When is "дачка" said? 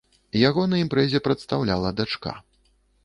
2.01-2.35